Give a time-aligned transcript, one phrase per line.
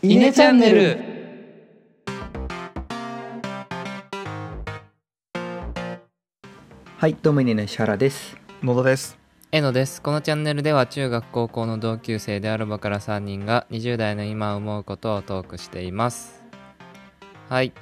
[0.00, 0.96] イネチャンネル
[6.96, 8.36] はい、どうもイネの石原です。
[8.62, 9.18] 野田です。
[9.50, 16.44] えのですこのチャンネルでは中学高校の同級生である場から3人が20代の今思うことをトークしています
[17.48, 17.72] はい、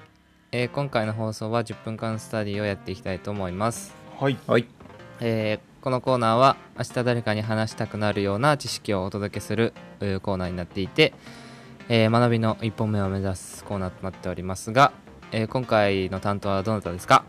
[0.52, 4.38] えー今回の放送は10分間スタディをやっていきたいと思いますはい。
[4.46, 4.66] はい。
[5.20, 11.14] えーこのコーナーは明日誰かに話したくなるような知識をお届けするうーコーナーになっていて、
[11.88, 14.92] えー学びの一本目を目指すコーナーとなっておりますが、
[15.32, 17.24] えー今回の担当はどなたですか？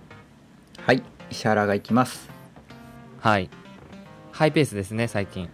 [0.85, 2.29] はい、石原が行きます。
[3.19, 3.49] はい
[4.31, 5.49] ハイペースですね最近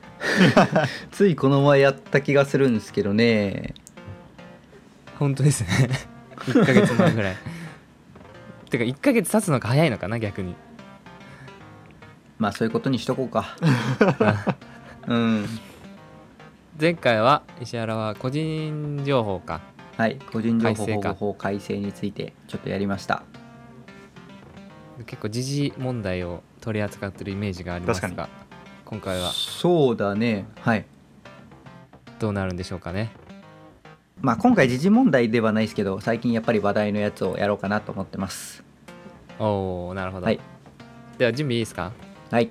[1.12, 3.74] ついこの前やった気がするんですけどね。
[5.20, 5.90] 本当ですね
[6.48, 7.35] 1ヶ月前ぐらい
[8.70, 10.55] てか1ヶ月経つのが早いのかな逆に
[12.40, 13.55] まあそういうことにしとこうか。
[15.08, 15.46] うん。
[16.80, 19.62] 前回は石原は個人情報か
[19.95, 23.22] はい、個人情報保護法改正についてちょっとやりました。
[25.05, 28.27] 結構時事問題を取り扱ってるイメージがあります確が
[28.85, 30.46] 今回はそうだね。
[30.62, 30.85] はい。
[32.20, 33.12] どうなるんでしょうかね
[34.21, 38.63] まあ今回時事問題ではないですけど、最近やっぱり話題のやつをやろうかなと思ってます。
[39.38, 40.40] おおなるほど、はい
[41.20, 41.91] では準備いいですか？
[42.32, 42.49] はい。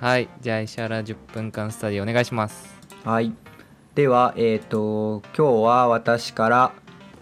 [0.00, 2.75] はいじゃあ石原10分間スタディお願いします
[3.06, 3.32] はい。
[3.94, 6.72] では、えっ、と、今日は私から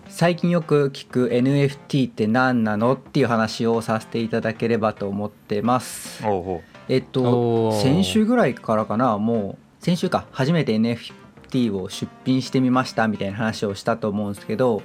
[0.08, 6.26] 最近よく聞く NFT って何なのっていう話をさせていただければと思ってます。
[6.26, 6.62] おうおう。
[6.88, 14.82] えっー先週ぐらいからかなもう先週か初めて NFT を出品してみましたみたいな話をしたと思うんですけど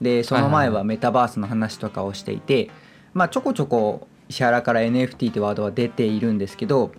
[0.00, 2.70] でその前はメタバースの話とかをしていて、
[3.14, 6.92] まあちょこちょこ石原から NFT ってワードは出ているんですけど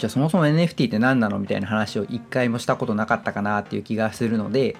[0.00, 4.76] じゃあそもそも NFT って何なのみたいな話を一回もしたことなかったかなっていう気がするので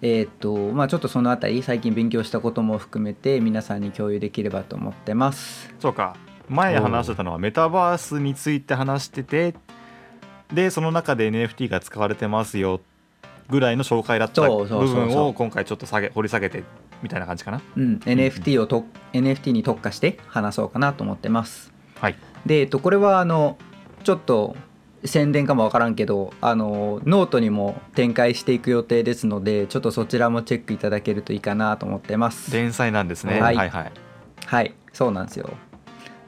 [0.00, 5.72] えーっとまあちょっとそのあたり最近勉強したことも含めて皆さんに共有できればと思ってます。
[5.78, 6.16] そうか。
[6.48, 9.54] 前話してたのはメタバースについて話してて、
[10.52, 12.80] で、その中で NFT が使われてますよ
[13.48, 16.64] ぐらいの紹介だった部分を今回ちょっと下げ掘り下げて
[17.02, 17.62] みたいな感じかな。
[17.76, 21.72] うん、NFT をと NFT に特化して話そうかなと思ってます。
[22.00, 22.16] はい。
[22.44, 23.56] で、えっと、これはあの
[24.02, 24.56] ちょっと
[25.04, 32.52] 宣伝かもわからんけどあのノートにも展開していく予定ですのでちょっとそちらもチェックいただけるといいかなと思ってます。
[32.52, 33.40] 連載なんですね。
[33.40, 33.92] ははいいはいはい。
[34.46, 35.50] はいそうなんですよ。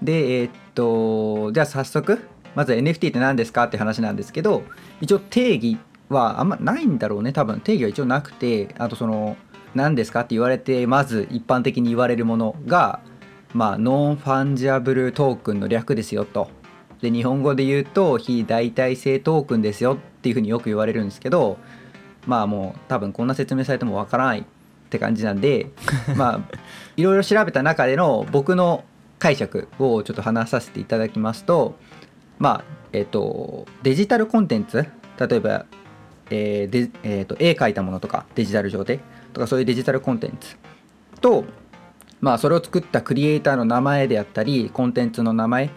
[0.03, 2.21] でえっとじゃあ早速
[2.55, 4.63] まず NFT って何ですかって話なんですけど
[5.01, 9.37] 一応定義はあんまないんだろうね多分定義は一応なくてあとその
[9.75, 13.01] 何ですかって言われてまず一般的に言われるものが
[13.53, 16.49] まあ Non-Fungible Token の略ですよと。
[17.05, 21.59] で日本語で言うと非代替性トークンですよっていうふうによく言われるんですけど
[22.27, 24.45] まあもう多分こんな説明されてもわからないっ
[24.89, 25.71] て感じなんで
[26.17, 26.57] まあ
[26.97, 28.85] いろいろ調べた中での僕の
[29.19, 31.77] 解釈をちょっと話させていただきますと
[32.39, 34.87] まあえっ、とデジタルコンテンツ
[35.19, 35.67] 例えば、
[36.31, 39.01] えーでえーと絵描いたものとかデジタル上で
[39.35, 40.57] とかそういうデジタルコンテンツ
[41.21, 41.45] と
[42.23, 45.69] まあそれを作ったクリエイターの名前であったりコンテンツの名前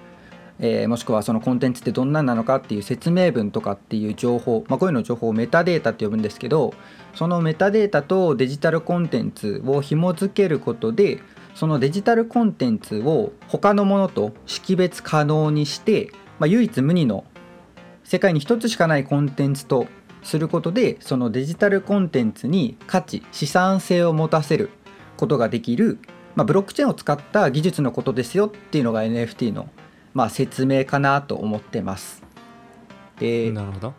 [0.59, 6.73] えーもしくはそのコンテンツってどんなんなのかっていう説明文とかっていう情報、まあ、こういうの情報をメタデータって呼ぶんですけど
[7.13, 11.19] そのメタデータとデジタルコンテンツを紐付けることで
[11.53, 17.23] そのデジタルコンテンツを他のものと識別可能にして、まあ、唯一無二の
[18.03, 19.87] 世界に一つしかないコンテンツと
[20.23, 24.69] することでそのデジタルコンテンツに価値資産性を持たせる
[25.17, 25.99] ことができる、
[26.35, 29.69] まあ、ブロックチェーンを使った技術のことですよっていうのが NFT の
[30.17, 32.23] まあ、説明かなと思ってます。
[33.19, 33.93] で、うなるほど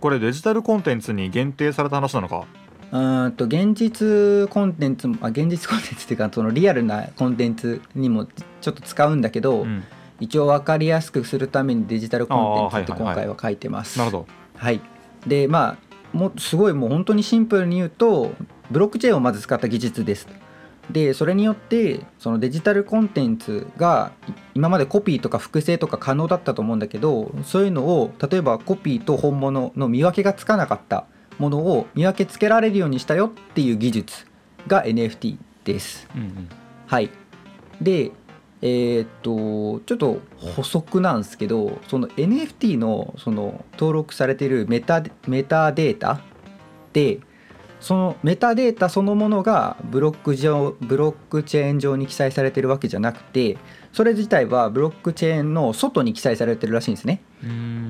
[0.00, 2.46] これデジタルコンテンツに限定された話なのか？
[2.90, 8.24] ーんと現実コンテンツもあ現実コンテンツっていうかそのリアルなコンテンツにも
[8.62, 9.84] ちょっと使うんだけど、うん。
[10.20, 13.98] 一応分かりやすくするためにデジタルコンテンツってあーはいはいはい今回は書いてます。
[13.98, 14.26] なるほど。
[14.56, 14.80] はい、
[15.26, 15.76] でま
[16.12, 18.32] あもうすごいもう本当にシンプルに言うと
[18.70, 20.28] ブロックチェーンをまず使った技術です
[20.90, 31.06] でそれによってそのデジタルコンテンツがい今までコピーとか複製とか可能だったと思うんだけどそういうのを例えばコピーと本物の見分けがつかなかった
[31.38, 34.26] ものを見分けつけられるようにしたよっていう技術
[34.66, 36.08] が NFT です。
[36.14, 36.48] うんうん。
[36.86, 37.10] はい、
[37.80, 38.12] で
[38.62, 46.20] えーっとちょっと補足なんですけどその NFT のその登録されているメタメタデータ
[46.92, 47.20] で
[47.84, 53.58] そのメタデータそのものがブロック上ブロックチェーン上に記載されてるわけじゃなくて
[53.92, 57.20] それ自体はブロックチェーンの外に記載されてるらしいんですね。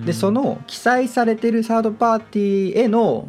[0.04, 3.28] でその記載されてるサードパーティーへの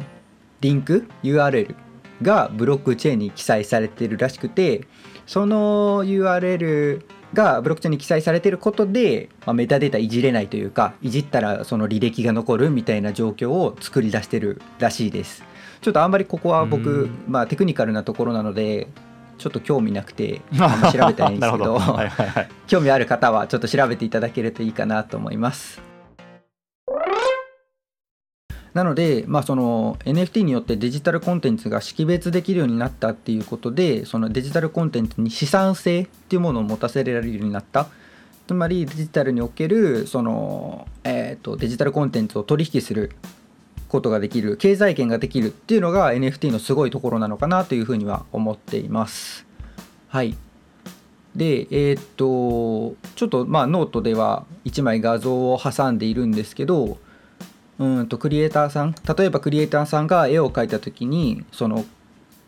[0.60, 1.76] リンク URL
[2.20, 4.88] がブロックチェーンに記載されてるらしくて
[5.24, 15.44] その URL がブロックチェーンに記載されてることで、まあ、メタデータいじれないというかいじったらその履歴が残るみたいな状況を作り出してるらしいです
[15.86, 18.88] ちょっとあんまりここは僕うん、まあ、テクニカルなところなので
[19.38, 25.80] ちょっと興味なくて あんま調べてないんですけど はいはい興味ある方はちょっと調べていただけるといいかなと思います。
[28.74, 37.86] なので、まあ、その NFT によってデジタルコンテンツが識別できるようになったっていうことでそのデジタルコンテンツに資産性っていうものを持たせられるようになった。
[38.48, 43.12] つまりデジタルにおけるその、えー、とデジタルコンテンツを取引する
[43.88, 49.46] ことができる経済圏ができるっていうのが NFT のすごいところなのかなというふうには思っています。
[50.08, 50.36] はい
[51.34, 56.98] でえーっとちょっとまあノートでは1枚画像を挟んでいるんですけど
[57.78, 61.84] うんとクリエイターさん例えばクリエイターさんが絵を描いた時にその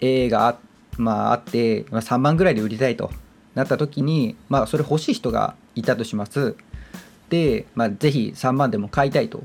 [0.01, 0.59] 絵があ,、
[0.97, 3.11] まあ、あって、まあ、3万ぐらいで売りたいと
[3.55, 6.57] なった時にまあそれ欲しい人がいたとします
[7.29, 9.43] で、まあ、ぜひ3万でも買いたいと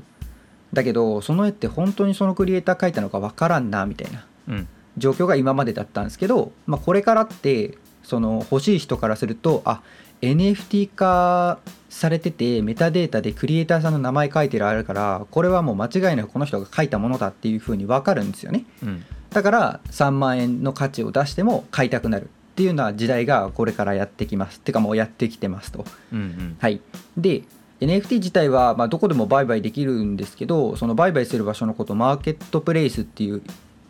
[0.74, 4.26] だけどその絵って本当にそのクリエイター描いたのかわからんなみたいな。
[4.48, 4.68] うん。
[4.96, 9.82] 状況が今までだったんですけど、まあ、これからってその欲しい人からするとあ
[10.22, 18.64] NFT 化されててメタデータでクリエイターさんの名前書いてるあるからこれはもう間違いなくこの人が書いたものだっていうふうに分かるんですよね。
[18.82, 19.04] うん。
[19.30, 24.60] だから3万円の価値を出しても買いたくなるっていうような時代がこれからやってきます。
[24.60, 25.84] てかもうやってきてますと。
[26.12, 26.56] うんうん。
[26.60, 26.80] はい、
[27.16, 27.42] で
[27.84, 33.42] NFT 自体はまどこでも売買できるんですけどその売買する場所のことマーケットプレイスっていう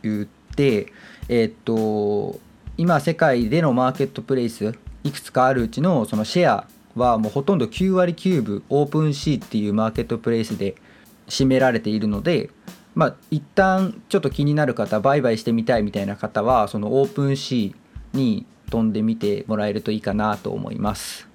[0.02, 0.92] 言って
[1.28, 2.38] えっと
[2.76, 4.74] 今世界でのマーケットプレイス
[5.04, 10.74] いくつかあるうちのそのシェアはもうほとんど9割9分 OpenSea っていうマーケットプレイスで
[11.28, 12.50] 占められているので
[12.94, 21.28] まあ一旦ちょっと気になる方売買してみたいみたいな方はその OpenSea に飛んでみてもらえるといいかなと思います。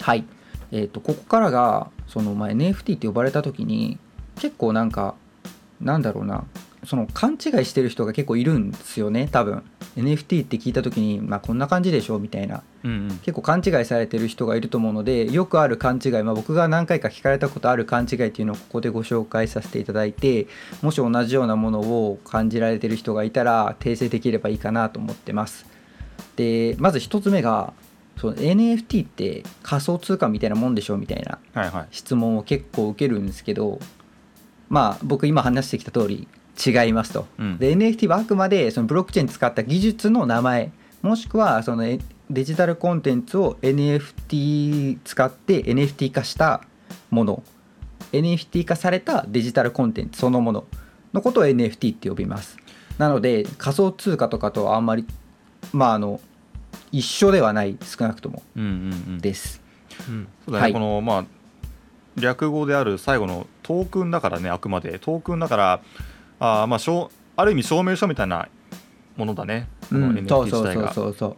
[0.00, 0.24] はい、
[0.74, 3.96] えー、とここからがその、まあ、NFT って呼ばれた時に
[4.40, 5.14] 結構なんか
[5.80, 6.44] なんだろうな
[6.84, 9.62] その勘違いしてる人が結構いるんですよね多分。
[9.96, 12.64] NFT って聞いた時に、まあ、こんな感じでしょみたいな。
[12.82, 13.08] うんうん。
[13.18, 20.48] 結構勘違いされてる人がいると思うのでよくある勘違い、まあ、僕が何回か聞かれたことある勘違いっていうのをここでご紹介させていただいて
[20.82, 25.66] もし同じようなものを感じられてる人がいたら訂正できればいいかなと思ってます。
[26.36, 27.72] でまず一つ目が
[28.16, 31.86] その NFT って仮想通貨みたいなもんでしょみたいなはいはい。
[31.90, 33.78] 質問を結構受けるんですけど
[34.68, 36.28] まあ僕今話してきた通り
[36.64, 37.26] 違いますと。
[37.38, 37.58] うん。
[37.58, 40.72] で NFT はあくまでそのブロックチェーン使った技術の名前
[41.02, 41.98] もしくはそのえ
[42.30, 46.62] デジタルコンテンツを NFT 使って NFT 化した
[47.10, 47.42] もの。
[48.12, 50.64] NFT 化されたデジタルコンテンツそのもの
[51.12, 52.56] のことを NFT って呼びます。
[52.98, 55.04] なので仮想通貨とかとはあんまり
[55.72, 56.20] まああの
[56.94, 58.44] 一緒ではない少なくとも。
[58.56, 59.18] うんうんうん。
[59.18, 59.60] です。
[60.46, 61.24] このまあ
[62.20, 65.00] 略語である最後のトークンだからねあくまで。
[65.00, 65.82] トークンだから
[66.38, 68.48] あーまあしょうある意味証明書みたいな
[69.16, 69.66] ものだね。
[69.90, 69.96] そ
[70.42, 71.14] うそうそうそう。
[71.18, 71.36] そう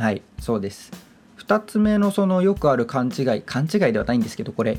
[0.00, 0.22] はい。
[0.38, 0.92] そうです。
[1.38, 4.78] 2つ目のそのよくある勘違い勘違いではないんですけどこれ。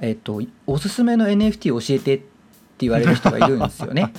[0.00, 2.24] えっとおすすめの NFT 教えてって
[2.78, 4.10] 言われる人がいるんですよね。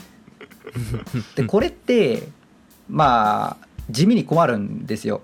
[1.36, 2.28] でこれって
[2.88, 5.22] まあ地味に困るんですよ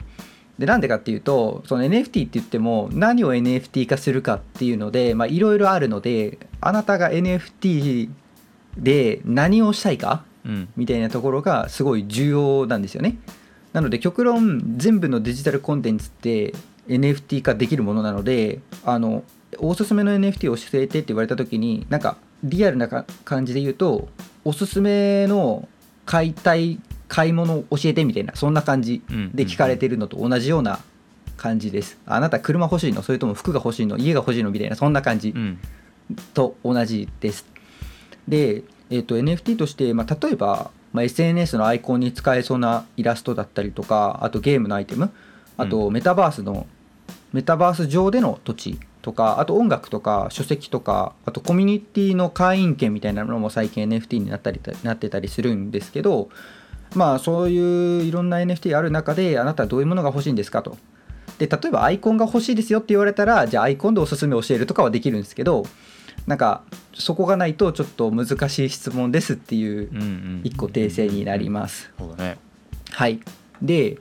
[0.60, 8.10] でなんでかっていうとその NFT って言っても何を NFT 化するかっていうのでまあいろいろあるのであなたが NFT
[8.78, 13.18] で何をしたいかうんみたいなところがすごい重要なんですよね。
[13.74, 16.54] なので極論全部のデジタルコンテンツって
[16.88, 19.24] NFT 化できるものなのであの
[19.58, 24.08] おすすめの NFT を教えてって言われた時になんかリアルなか感じで言うと
[24.46, 25.68] おすすめの
[26.06, 30.80] 買いたい買い物を教えてみたいなそんな感じうんで聞かれてるのと同じような
[31.38, 31.98] 感じです。
[32.06, 35.60] あなた車欲しいのそれとも服が欲しいの家が欲しいのみたいなそんな感じうん
[36.34, 37.46] と同じです。
[38.28, 45.12] で、えー、と NFT として、まあ、例えば、まあ、SNS のアイコンに使えそうなイラストだったりとかあとゲームのアイテム
[45.58, 46.68] あとメタバースの、
[47.32, 56.30] メタバース上での土地とかあと音楽とか書籍とかあとコミュニティの会員権みたいなのも最近 NFT になったりなってたりするんですけど
[56.96, 60.78] まあそういういろんな NFT ある中であなたはどういうものが欲しいんですかと。
[61.38, 65.66] で例えばアイコンが欲しいですよって言われたらじゃあアイコンでおすすめ教えるとかはできるんですけど
[66.28, 69.90] なんかそこがないとちょっと難しい質問ですっていう
[70.44, 71.92] 一個訂正になります。
[72.92, 73.20] はい、
[73.62, 73.98] で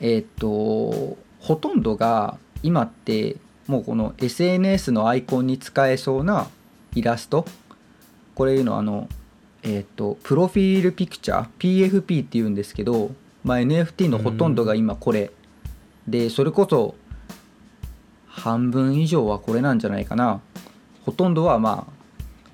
[0.00, 6.48] えーっとほとんどが今ってもうこの SNS のアイコンに使えそうな
[6.94, 7.46] イラスト
[8.34, 9.08] これいうのあの
[9.62, 13.12] えっ、とプロフィールピクチャー PFP っていうんですけど、
[13.44, 15.30] まあ、NFT のほとんどが今これ。
[16.08, 16.96] でそれこそ
[18.26, 20.40] 半分以上はこれなんじゃないかな。
[21.04, 21.92] ほとんどはまあ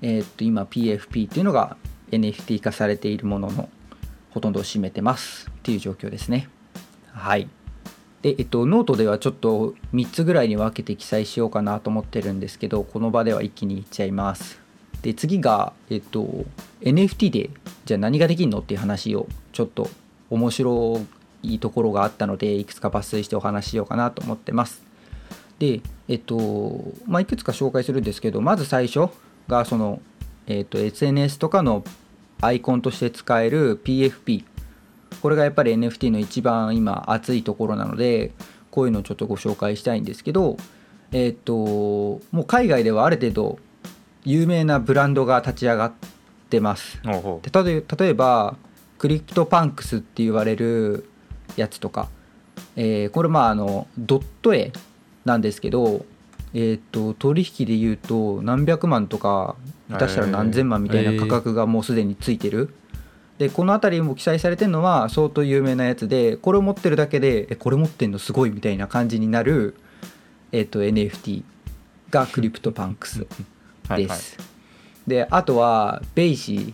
[0.01, 1.77] えっ、と今 PFP っていうのが
[2.11, 3.69] NFT 化されているものの
[4.31, 5.49] ほとんどを占めてます。
[5.49, 6.49] っていう状況ですね。
[7.11, 7.49] はい。
[8.21, 14.59] で、えっと、ノートではちょっと3つぐらいに分けて記載しようかなと思ってるんですけどこの場では一気にいっちゃいます
[15.01, 16.45] で次が、えっと、
[16.81, 17.49] NFT で
[17.85, 19.89] じゃあ何ができるのっていう話をちょっと
[20.29, 21.01] 面白
[21.41, 24.83] いところがあったのでいくつか抜粋してお話ししようかなと思ってます。
[25.59, 29.09] でえっとまあいくつか紹介するんですけどまず最初
[29.47, 30.01] がその、
[30.47, 31.83] えっと、SNS とかの
[32.41, 34.45] アイコンとして使える PFP
[35.21, 38.31] これがやっぱり NFT の一番今熱いところなので
[38.71, 40.57] こういうのをちょっとご紹介したいんですけど
[41.11, 43.59] えっ、ともう海外ではある程度
[44.25, 45.93] 有名なブランドが立ち上がっ
[46.49, 46.99] てます。
[47.63, 48.55] で例えば
[48.97, 51.09] CryptoPunks って言われる
[51.55, 52.09] やつとか、
[52.75, 54.71] えーこれまああのドット絵
[55.25, 56.05] なんですけど
[56.53, 59.55] えっ、と取引で言うと何百万とか
[59.89, 62.73] 下手したら何千万みたいな価格がもうすでについてる、
[63.37, 69.75] でこの辺りも記載されてるのは相当有名なやつでこれを持ってるだけでえこれ持ってんのすごいみたいな感じになる、
[70.51, 71.43] えっと NFT
[72.09, 73.27] が CryptoPunks
[73.89, 74.37] はいです。
[75.07, 76.73] であとは BAYC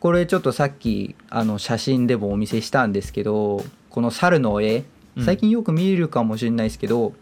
[0.00, 4.84] これちょっとさっきあの写真でもお見せしたんですけどこの猿の絵
[5.16, 7.12] うん最近よく見えるかもしれないですけど、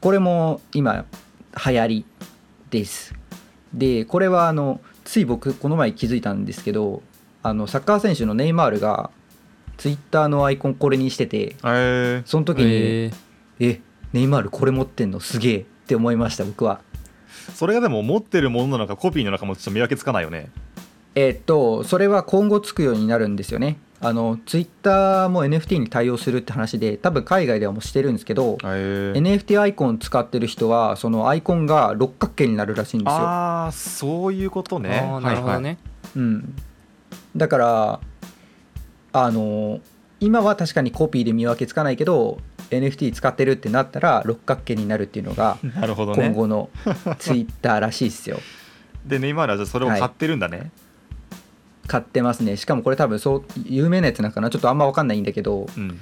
[0.00, 1.04] これも今
[1.66, 2.04] 流行り
[2.70, 3.14] です。
[3.72, 7.02] でこれはあのつい僕この前気づいたんですけど
[7.42, 9.10] あのサッカー選手のネイマールが
[9.76, 13.14] ツイッターのアイコンこれにしててえその時に、えー
[13.60, 13.80] え
[14.12, 16.80] ネイマールこれ持ってんのすげえって思いました僕は。
[17.48, 20.50] ー、それがでも持ってるものなのかコピーなのかもちょっと見分けつかないよね。
[21.14, 23.78] えーっとそれは今後つくようになるんですよね。
[24.04, 29.12] あのツイッターも NFT に対応するって話で多分海外ではもうしてるんですけど、え。
[29.14, 33.16] ー、NFT アイコン使ってる人はそのアイコンが六角形になるらしいんですよ。
[33.20, 35.08] ああそういうことね。
[35.08, 35.78] あーなるほどね、
[36.16, 36.54] うん、
[37.36, 38.00] だから
[39.12, 39.80] あの
[40.18, 42.38] 今は確かにコピーで見分けつかないけど
[42.76, 46.26] NFT 使ってるってなったら六角形になるっていうのがはいはいなるほどね。
[46.26, 46.70] 今後の
[47.18, 48.38] ツイッターらしいですよ。
[49.06, 50.70] でネイマールはじゃあそれを買ってるんだね、
[51.86, 52.56] 買ってますね。
[52.56, 54.50] しかもこれ多分そう有名なやつなんかな。
[54.50, 56.00] ちょっとあんま分かんないんだけどうん。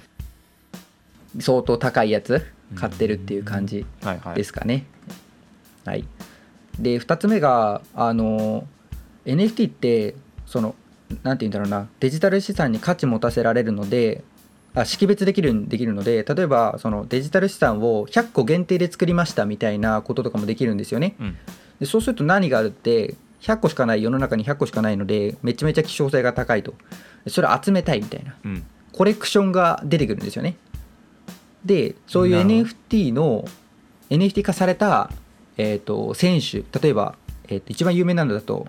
[1.38, 4.34] 相当高いやつ買ってるっていう感じはいはい。
[4.34, 4.84] ですかね。
[5.84, 6.04] はい、
[6.78, 8.66] で2つ目があの
[9.24, 10.14] NFT って
[10.46, 10.74] その
[11.22, 11.88] なんて言うんだろうな。
[12.00, 14.22] デジタル資産に価値持たせられるので
[14.74, 21.16] あ識別できるできるので例えばそのデジタル資産を100個限定で作りましたみたいなこととかもできるんですよね。
[21.18, 21.36] うん。
[21.80, 26.74] でそうすると何があるって100個しかない世の中に100個しかないのでめちゃめちゃ希少性が高いと。
[27.26, 28.36] それを集めたいみたいな。
[28.44, 28.64] うん。
[28.92, 30.56] コレクションが出てくるんですよね。
[31.64, 33.44] でそういう NFT の
[34.08, 35.10] NFT 化された、
[35.56, 37.16] えー、と選手例えば、
[37.48, 38.66] えーと一番有名なのだと,、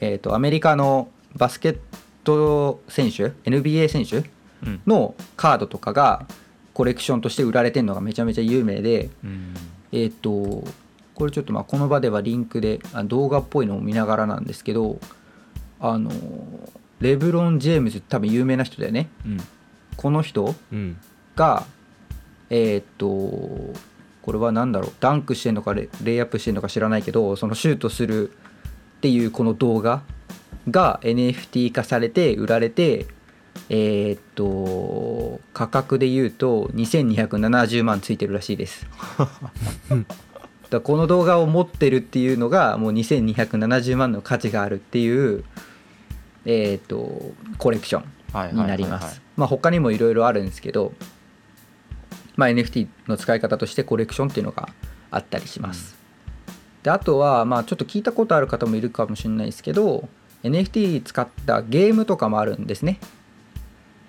[0.00, 1.78] えー、とアメリカのバスケッ
[2.24, 4.24] ト選手 NBA 選手うん
[4.86, 6.26] のカードとかが
[6.74, 9.54] コレクションとして売られてるのがめちゃめちゃ有名で、うん。
[9.92, 10.64] えっ、と
[11.14, 14.98] これちょっとまあこの場ではリンクであ動画っぽいのを見ながらなんですけど
[15.80, 16.10] あの
[17.00, 19.08] レブロン・ジェームズ多分有名な人だよね。
[19.26, 19.38] うん。
[19.96, 20.96] この人うん。
[21.36, 21.64] が
[22.50, 23.78] えーっと
[24.22, 30.02] これは何だろうダンクしてんのかレレイアップしてんのか知らないけどそのシュートするっていうこの動画
[30.70, 33.06] が NFT 化されて売られて
[33.74, 38.86] えーっと価格で言うと2270万ついてるらしいです
[40.68, 45.44] だこの動画を持ってるっていうのがもう2270万の価値があるっていう
[46.44, 49.22] えーっとコレクションになります。
[49.36, 50.92] まあ他にもいろいろあるんですけど、
[52.36, 54.68] まあ、NFT の使い方としてコレクションっていうのが
[55.10, 55.96] あったりします。
[56.82, 60.08] であとはまあちょっと聞いたことある方もいるかもしれないですけど
[60.42, 62.98] NFT 使ったゲームとかもあるんですね。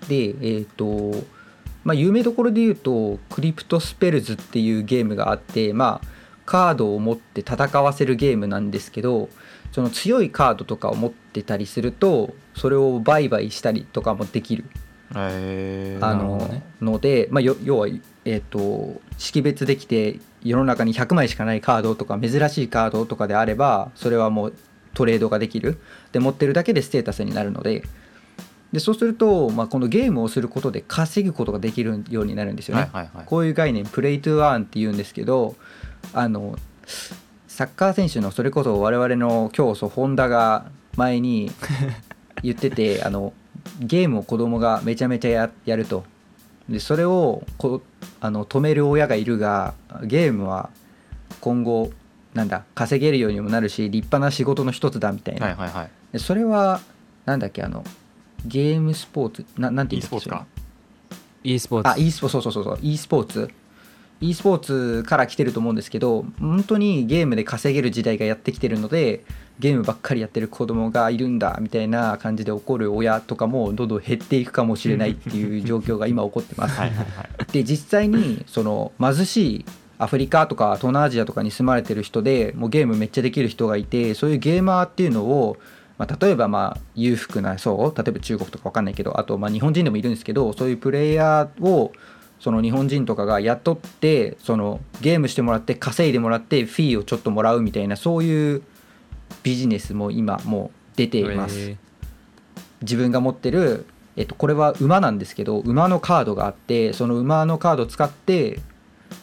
[0.08, 1.12] でえっ、と
[1.84, 6.08] まあ有名どころで言うとクリプトスペルズっていうゲームがあってまあ
[6.46, 9.28] カードを持って戦わせるゲームなんですけど
[9.72, 14.64] その強いカードとかを持ってたりするとそれを売買したりとかもできる。
[15.16, 16.62] えー、あのね。
[16.80, 24.54] ので、まあ、よ要は、えー、と識別できて世の中に100枚しかないカードとか珍しいカードとかであればそれはもう
[24.94, 25.78] トレードができる。
[26.12, 27.82] で持ってるだけでステータスになるので
[28.74, 32.82] でそうすると、まあ、このゲームをすることで稼ぐことができるようになるんですよね。
[32.82, 33.26] はいはいはい。
[33.26, 35.54] こういう概念プレイトゥアーンって言うんですけど
[36.12, 36.56] あの
[37.46, 40.66] サッカー選手のそれこそ我々の教祖ホンダが
[40.96, 41.52] 前に
[42.42, 43.32] 言っててあの
[43.78, 46.04] ゲームを子供がめちゃめちゃややると。
[46.68, 47.80] でそれをこ
[48.20, 50.70] あの止める親がいるがゲームは
[51.40, 51.92] 今後
[52.32, 55.90] なんだ稼げるようにもなるし立派な仕事の一つだみたいな、はいはいはい。
[56.12, 56.80] でそれは
[57.24, 57.84] なんだっけあの
[58.44, 60.46] ゲームスポーツななんて e 言うんスポーツか
[61.42, 61.88] ？E スポーツ。
[61.88, 62.78] あ e スポそうそうそうそう。
[62.82, 63.50] e スポーツ。
[64.20, 69.24] e スポーツから来てると思うんですけど本当にゲームで稼げる時代がやってきてるので
[69.58, 76.78] ゲームばっかりやってる子供がいるんだみたいな感じで怒る親とかもどんどん減っていくかもしれないっていう状況が今起こってます。
[76.78, 77.52] はいはいはい。
[77.52, 79.64] で実際にその貧しい
[79.98, 85.56] アフリカとか東南アジアとかに住まれてる人でもうゲームめっちゃできる人がいてそういうゲーマーっていうのを、
[85.98, 91.92] まあ、例えばまあ裕福な層例えば中国とか分かんないけどあとまあ日本人でもいるんですけどそういうプレイヤーを
[92.40, 98.62] その日本人とかが雇ってそのゲームしてもらって稼いでもらってフィーをちょっともらうみたいなそういう
[99.42, 101.70] ビジネスも今もう出ています。
[101.70, 101.76] え。
[102.82, 103.86] 自分が持ってる、
[104.16, 108.60] えっと、これは馬なんですけど馬のカードがあってその馬のカードを使って、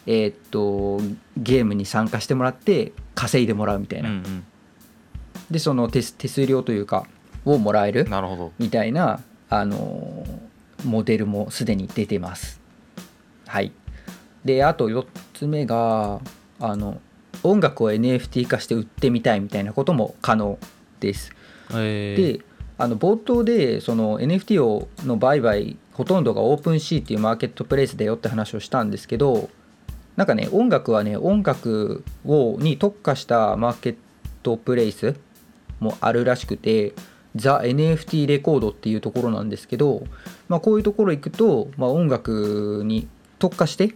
[0.08, 1.00] えっと
[1.38, 4.46] ゲームに参加してもらって稼いでもらうみたいな、うん
[5.52, 7.06] でその手手数料というか
[7.46, 8.08] をもらえうる
[8.58, 10.26] みたいなあの
[10.84, 12.60] モデルもすでに出てます。
[13.46, 13.72] はい。
[14.46, 16.22] であと4つ目が
[16.60, 17.02] あの
[17.44, 20.58] 音楽を NFT 化して売ってみたいみたいなことも可能
[21.00, 21.32] です。
[21.70, 22.38] ー、えー。
[22.38, 22.46] で
[22.78, 29.50] あの冒頭でその NFT をの売買ほとんどがオープンシーっていうマーケットプレイスだよって話をしたんですけど
[30.16, 33.96] なんかね音楽はね音楽をに特化したマーケッ
[34.42, 35.16] トプレイス
[35.82, 36.94] もあるらしくて
[37.36, 40.04] ザ・ NFT レコードっていうところなんですけど、
[40.48, 43.08] まあ、こういうところ行くと、まあ、音楽に
[43.40, 43.94] 特化して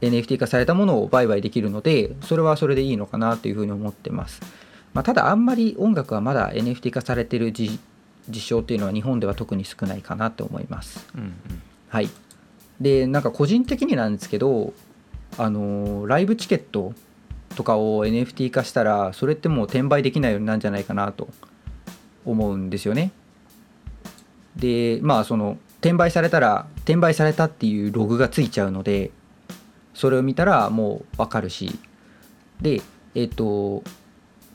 [0.00, 4.40] NFT 化されたものを売買できるのでそれはそれでいいのかなというふうに思ってます。
[4.92, 7.78] まあ、ただあんまり音楽はまだ NFT 化されてる事
[8.28, 11.06] 事象っていうのは日本では特に少ないかなと思います。
[11.14, 11.34] うんうん
[11.88, 12.08] はい、
[12.80, 14.72] でなんか個人的になんですけど
[15.36, 16.92] あのーライブチケット
[17.54, 21.28] とかを NFT 化したらそれってもう転売できないようになるんじゃないかなと
[22.24, 23.12] 思うんですよね。
[24.56, 29.10] でまあその転売されたら転売されたっていうログがついちゃうので
[29.94, 31.78] それを見たらもう分かるし
[32.60, 32.80] で
[33.14, 33.82] えっ、と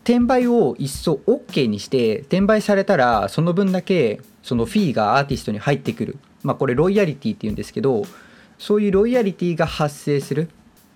[0.04, 8.04] 転売を一層 OK にして転売されたらその分だけそのフィーがアーティストに入ってくるまあこれロイヤリティっていうんですけど
[8.58, 10.50] そういうロイヤリティが発生する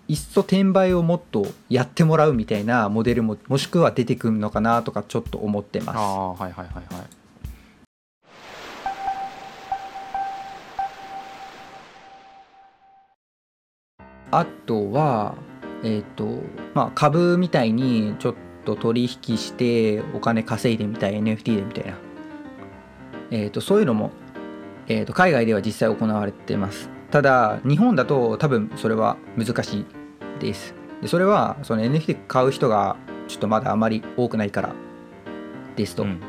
[0.08, 5.98] いっそ転売をもっとやってもらうみたいなモデルももしくは出てくるのかなとかちょっと思ってます。
[5.98, 7.24] ああはいはいはいはい
[14.36, 15.36] あとは、
[15.84, 16.42] えっ、と、
[16.74, 18.36] まあ、株みたいにちょっ
[18.66, 21.94] と取引してお金稼いでみたい NFT でみたいな。
[23.30, 24.10] えっ、と、そういうのも、
[24.88, 26.90] えっ、と、海外では実際行われてます。
[27.14, 29.86] ただ、日本だと多分それは難しい
[30.40, 30.74] です。
[31.00, 32.96] でそれは、その NFT 買う人が
[33.28, 34.74] ちょっとまだあまり多くないから
[35.76, 36.02] ですと。
[36.02, 36.20] うん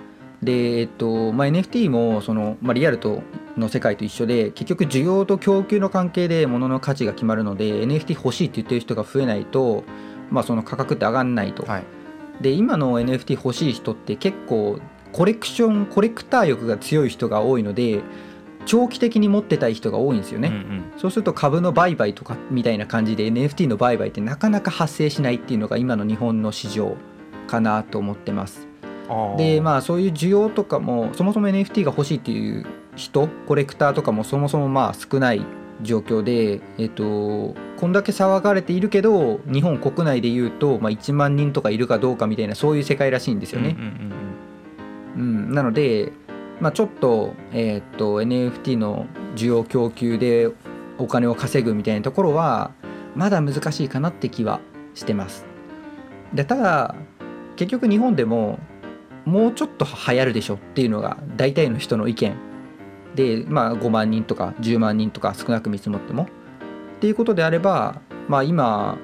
[0.42, 3.22] で、えっとまあ、NFT もその、まあ、リアルと
[3.56, 9.84] の世界と一緒で結局需要と供給の関係で物の価値が決まるので NFT 欲しいって言ってる人が増えないと、
[10.30, 11.62] まあ、その価格って上がんないと。
[11.62, 11.84] はい
[12.42, 14.80] で今の NFT 欲しい人って結構
[15.12, 18.02] コレクションコレクター欲が強い人が多いので
[18.66, 20.48] 長期的に持ってたい人が多いんですよね。
[20.48, 26.96] うんうんそうすると株の売買とかみたいな感じで NFT の売買ってなかなか発生しないっていうのが今の日本の市場
[27.48, 28.68] かなと思ってます。
[29.36, 32.64] でまあそういう需要とかもそもそも NFT が欲しいっていう
[32.96, 35.44] 人コレクターとかもそもそもまあ少ない
[35.82, 43.70] 状況で、えっと、こんだけ騒がれているけど日本国内でいうと、まあ、1万人とかいるかどうかみたいなそういう世界らしいんですよね。
[43.70, 44.34] うんうんうん
[45.16, 45.18] う
[45.50, 46.12] ん、なので、
[46.60, 50.50] まあ、ちょっと,、えーと NFT の需要供給で
[50.98, 52.70] お金を稼ぐみたいなところは
[53.16, 54.60] まだ難しいかなって気は
[54.94, 55.46] してます。
[56.32, 56.94] でただ
[57.56, 58.58] 結局日本でも
[59.24, 62.34] もうちょっと流行るでしょっていうのが大体の人の意見
[63.14, 66.26] で、まあ、5万人とか10万人とか少なく見積もってもっ
[67.00, 68.98] ていうことであれば、まあ、今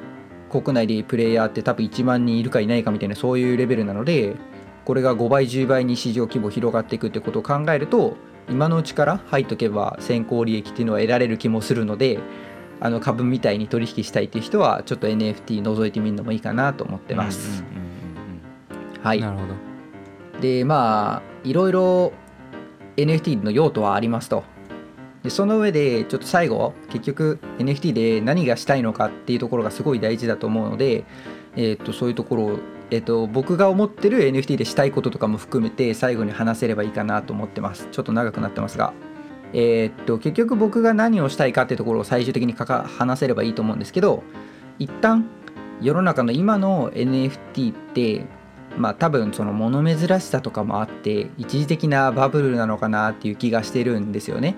[0.50, 4.36] 国内でプレイヤーって多分1万人いるかいないかみたいなそういうレベルなので
[4.84, 8.16] これが5倍10倍に市場規模広がっていくってことを考えると
[8.48, 12.18] 今のうちから入っとけば先行利益っていうのは得られる気もするので
[12.80, 17.62] あの株みたいに取引したいっていう人はちょっと NFT 覗いてみるのもいいかなと思ってます。
[19.02, 19.20] はい。
[19.20, 19.54] なるほど。
[20.40, 22.12] でまあいろいろ
[22.96, 24.44] NFT の用途はありますと。
[25.22, 31.04] でその上でちょっと最後結局 NFT で何がしたいのかっていうところがすごい大事だと思うので
[31.56, 32.58] えー、とそういうところを、
[32.90, 38.92] えー、と僕が思ってる NFT でしたいこととかも含めて最後に話せればいいかなと思ってますちょっと長くなってますが
[39.52, 44.22] えー、っと結局僕が何をしたいかってところを最終的にかか話せればいいと思うんですけど
[44.78, 45.28] 一旦
[45.80, 48.26] 世の中の今の NFT って
[48.76, 54.54] まあ多分その物珍しさとかもあって一時的なバブルなのかなっていう気がしてるんですよね。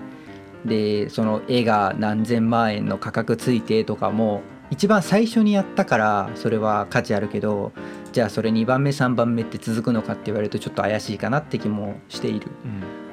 [0.65, 4.41] でその絵が何千万円の価格ついてとかも
[4.73, 7.73] 一番最初にやったからそれは価値あるけど
[8.11, 12.47] じゃあそれ2番目3番目って続くのかって言われるとちょっと怪しいかなって気もしている。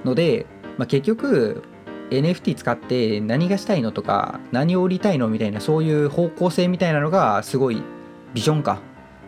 [0.03, 0.47] ので、
[0.79, 1.63] まあ、結局
[2.09, 7.83] NFT 使って何がしたいのとか何を売りたいのみたいなそういう方向性みたいなのがすごい
[8.33, 8.81] ビジョンか。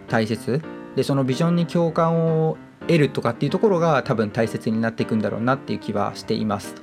[0.09, 0.63] 大切。
[0.97, 6.77] でそのビジョンに共感を得るとかっていうところが多分大切になっていくんだろうなっていう気はしています。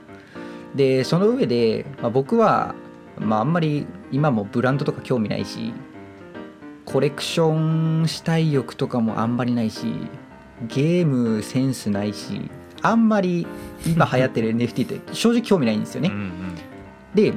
[0.75, 2.75] でその上で、まあ、僕は、
[3.19, 5.73] まあ、あんまり今もブランドとか興味ないし
[6.85, 9.93] コレクションしたい欲とかもあんまりないし
[10.67, 12.49] ゲームセンスないし
[12.81, 13.45] あんまり
[13.85, 16.09] 今流行ってる NFT って正直興味ないんですよね。
[16.09, 16.55] うんうん
[17.13, 17.33] で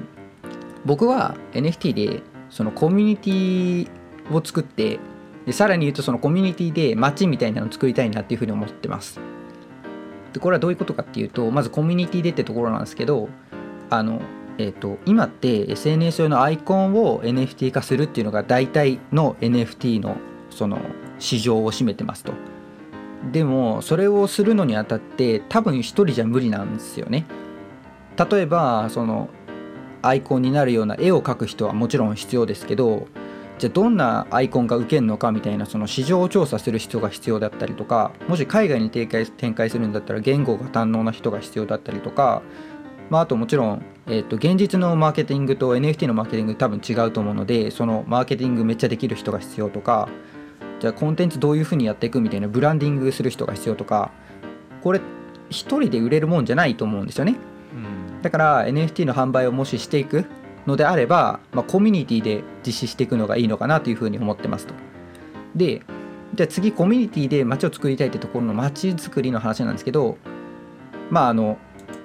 [0.84, 3.88] 僕は NFT でそのコミュニティ
[4.34, 4.98] を作って
[5.46, 9.20] でさらに言うとそのコミュニティで街みたいなのを作りたいなっていうふうに思ってます。
[10.32, 13.28] でこれはどういうことかっていうとまずコミュニティでってところなんですけど
[13.90, 14.22] あの、
[14.62, 20.16] えー、と今って SNS 用のアイコンを NFT 化するっていうのが大体の NFT の
[20.50, 20.78] その
[21.18, 22.32] 市場を占めてますと。
[23.32, 27.26] でもそれをするのにあたって多分一人じゃ無理なんですよね。
[28.30, 29.30] 例えばその
[30.02, 33.08] アイコンになるような絵を描く人はもちろん必要ですけど
[33.58, 39.08] じゃあどんなアイコンが受けるのかみたいなその市場を調査する必要が必要だったりとかもし海外に展
[39.54, 42.42] 開するんだったら言語が堪能な人が必要だったりとか、
[43.12, 50.08] まあ、あともちろん、えー、と現実のマーケティングと NFT のマーケティング多分違うと思うのでそのマーケティングめっちゃできる人が必要とか
[50.80, 54.12] じゃあコンテンツどういうふうにやっていくみたいなブランディングする人が必要とか
[54.82, 55.02] これ
[55.50, 57.36] 一人で売れるもんじゃないと思うんですよね。
[57.74, 60.24] うんだから NFT の販売をもししていく
[60.66, 64.74] のであれば、まあ、コミュニティで実施していくのがいいのかなというふうに思ってますと。
[65.54, 65.82] で、
[66.32, 70.16] じゃあ次コミュニティで街を作りたいってところの街づくりの話なんですけど、
[71.10, 71.58] まああの、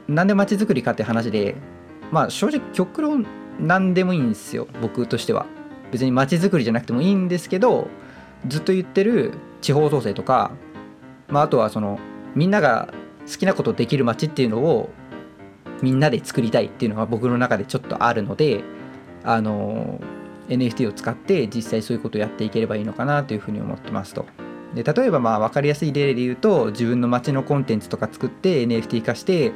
[0.08, 1.56] なんで街づくりかって話で、
[2.12, 3.26] まあ正直極論
[3.60, 5.46] 何でもいいんですよ、僕としては。
[5.92, 7.88] 別に街づくりじゃなくてもいいんですけど、
[8.48, 10.52] ずっと言ってる地方創生とか、
[11.28, 12.00] まああとはその
[12.36, 12.94] みんなが
[13.28, 14.90] 好きなことできる街っていうのを
[15.82, 18.64] みんなで作りたいっていうのが僕の中でちょっとあるので
[19.24, 20.00] あの
[20.48, 24.26] NFT を使って実際そういうことをやっていければいいのかなというふうに思ってますと。
[24.74, 29.52] で例えばまあ分かりやすい例で言うと自分の街のコンテンツとか作って NFT 化して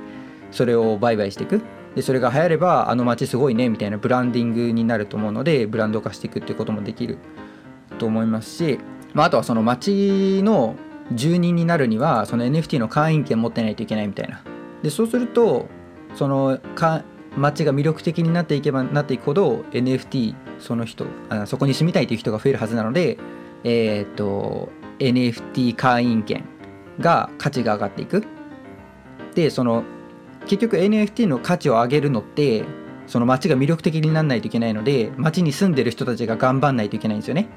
[0.51, 1.61] それを売買していく。
[1.95, 7.17] でそれが流行ればあの街すごいねみたいなブランディングになると思うのでブランド化していくっていうこともできる。
[7.97, 8.79] と思いますし、
[9.13, 10.75] まあ、あとはその街の
[11.11, 14.41] 住人になるにはその NFT の会員権持ってないといけないみたいな。
[14.81, 15.67] でそうすると
[16.15, 17.03] そのか
[17.37, 23.17] 街が魅力的になっていけばなっていくほど NFT その人あそこに住みたいという人が増えるはずなので
[23.63, 26.45] えっ、と NFT 会員権
[26.99, 28.23] が価値が上がっていく。
[29.35, 29.83] でその
[30.45, 32.65] 結局 NFT の価値を上げるのって
[33.07, 37.49] その街が魅力的にならないといけないので街に住んでる人たちが頑張んないといけないんですよね。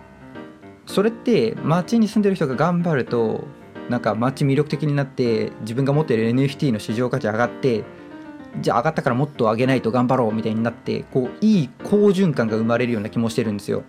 [0.86, 3.44] それって街に住んでる人が頑張ると
[3.88, 7.84] なんか街魅力的になって自分が持ってる NFT の市場価値上がって
[8.60, 13.82] じゃあ上がったからもっと上げないと頑張ろうみたいになってこういい好循環が生まれるような気もしてるんですよ。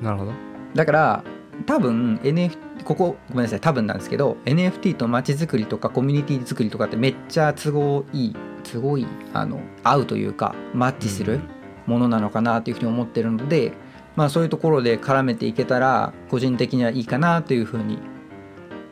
[0.00, 0.32] なるほど。
[0.74, 1.24] だから
[1.66, 11.40] 多分 NFT ここごめんなさい多分なんですけど NFT と街づくりとかコミュニティ作りとかってめっちゃ都合いい都合いいあの合うというかマッチする
[11.86, 13.72] ものなのかなというふうに思ってるので、
[14.14, 17.98] まあそういうところで絡めていけたら個人的にはいいかなというふうに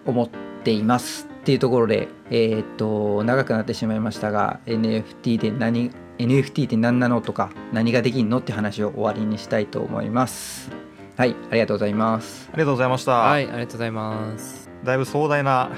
[0.06, 0.28] 思っ
[0.64, 1.28] ています。
[1.42, 10.85] っていうところでえーっと長くなってしまいましたが NFT で何 NFT って何なのとか何ができんのって話を終わりにしたいと思います
[11.16, 12.50] はいありがとうございます。
[12.52, 14.68] ありがとうございました、はいありがとうございます。
[14.84, 15.70] だいぶ壮大な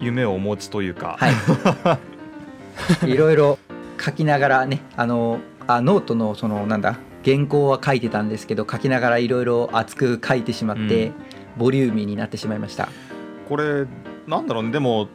[0.00, 1.28] 夢をお持ちというか、は
[3.04, 3.08] い。
[3.12, 3.58] いろいろ
[4.02, 11.14] 書きながらね、あの、あノートのそのなんだ、原稿は書いてたんですけど、書きながらいろいろ熱く書いてしまって、うん。
[11.58, 12.88] ボリューミーになってしまいました。
[13.46, 13.86] これ
[14.26, 14.70] なんだろうね。
[14.70, 15.08] でも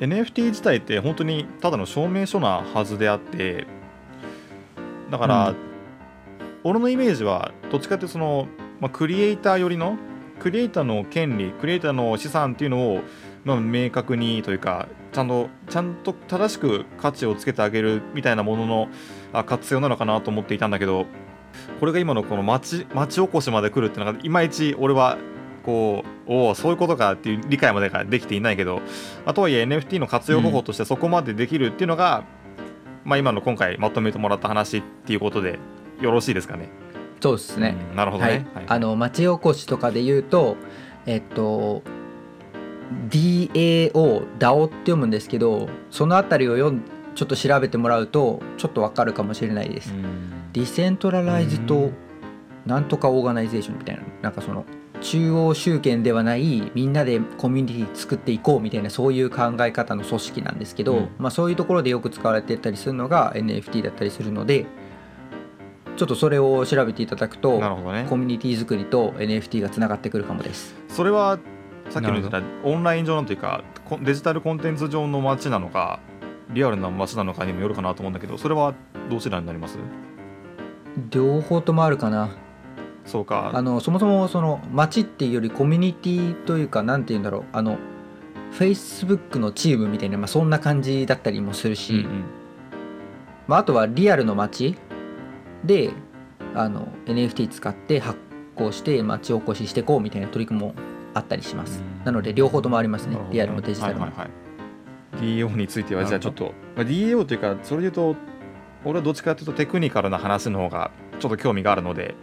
[0.00, 3.66] NFT 自体って本当にただの証明書なはずであって
[5.10, 5.69] だから、うん
[6.64, 8.48] 俺のイメージはどっちかっていうとその、
[8.80, 9.96] まあ、クリエイター寄りの
[10.38, 13.00] クリエイターの権利クリエイターの資産っていうのを、
[13.44, 18.88] まあ、明確にというかちゃんとちゃんと正しく価値をつけてあげるみたいなものの
[19.32, 21.06] あ活用なのかなと思っていたんだけど
[21.78, 25.18] これが今のこの町町おこしまで来るっていうのがいまいち俺は
[25.64, 28.76] こうおおそういうことかっていう理解までができていないけど、
[29.26, 32.24] まあ、とはいえ NFT の活用方法としてそこまでできるっていうのが、
[33.04, 35.58] まあ、今の今回まとめてもらった話っていうことで
[36.00, 36.68] よろしいですかね。
[37.20, 38.46] そうですね、うんなるほどはいね。
[38.54, 40.56] はいあの町おこしとかで言うと
[41.06, 41.82] えっと
[43.08, 43.92] DAO
[44.38, 46.82] DAO って読むんですけどそのあたりを読ん
[47.14, 49.92] ちょっと調べてもらうとちょっとわかるかもしれないです。
[49.92, 51.94] うん decentralize とうん
[52.66, 54.64] なんとか organization みたいななんかその
[55.00, 64.66] 中央集権ではないみんなでコミュニティ作っていこうみたいなそういう考え方の組織なんですけど、うんまあ、そういうところでよく使われてたりするのが NFT だったりするので
[66.00, 68.06] ちょっとそれを調べていただくとなるほどね。
[68.08, 68.16] コ。
[68.16, 70.74] ミュニティ作りと NFT がつながってくるかもです。
[70.88, 71.38] それは
[71.90, 76.00] さっきの言ってたオンライン上のというかこデジタルコンテンツ上の街なのか
[76.48, 78.72] リアルな街なのかにもよるかなと思うんだけどそれは
[79.10, 79.76] どちらになります？
[81.10, 82.30] 両方ともあるかな。
[83.04, 83.50] そうか。
[83.52, 87.44] あのそもそもその街っていうよりコミュニティというかなんて言うんだろう。
[87.52, 87.76] あの
[88.52, 92.24] Facebook のチームみたいな、まあ、そんな感じだったりもするし、うんうん。
[93.48, 94.78] まあ、あとはリアルの街
[95.64, 95.92] で
[96.54, 98.18] あの NFT 使って発
[98.56, 100.74] 行して街おこししていこうみたいな取り組みも
[101.14, 101.80] あったりします。
[101.80, 102.04] うん。
[102.04, 103.16] なので両方ともありますね。
[103.30, 104.30] リアルもデジタルも、はいはいはい。
[105.20, 108.16] DAO についてはじゃあちょっと、まあ、DAO というかそれで言うと
[108.84, 112.14] 俺はどっちかというとテクニカルな話の方がちょっと興味があるので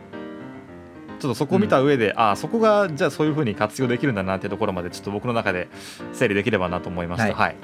[1.20, 5.68] ちょっとそこを見た上で、ああそこがじゃあそういうふうに活用できるんだなっていうところまでちょっと僕の中で
[6.14, 7.34] 整理できればなと思いました。
[7.34, 7.56] ははい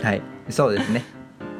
[0.00, 0.22] い、はい。
[0.48, 1.04] そうですね。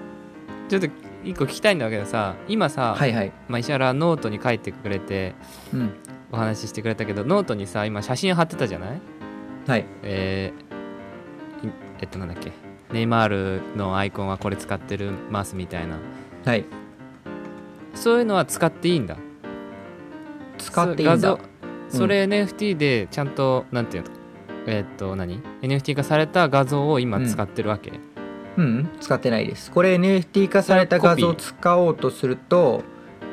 [0.68, 0.88] ちょっと
[1.24, 3.32] 一個聞きたいんだけどさ今さ、はいはい。
[3.48, 5.34] まあ、石原ノートに書いてくれて
[5.72, 5.90] うん。
[6.32, 9.00] お話ししてくれたけどノートにさ今写真貼ってたじゃない？
[9.66, 9.84] はい。
[10.02, 12.52] えーいえっとなんだっけ？
[12.92, 15.98] ネイマールのアイコンはこれ使ってるますみたいな。
[16.44, 16.64] はい。
[17.94, 19.16] そういうのは使っていいんだ？
[20.58, 21.18] 使っていいんだ。
[21.18, 24.10] そ画像それ NFT でちゃんと、なんていうの？
[24.66, 28.00] えーっと何？NFT 化された画像を今使ってるわけ、うん
[29.00, 29.70] 使ってないです。
[29.70, 32.82] これ NFT 化された画像を使おうとすると